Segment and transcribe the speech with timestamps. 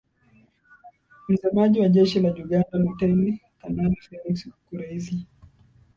[1.27, 5.25] msemaji wa jeshi la uganda luteni kanali felix kureithi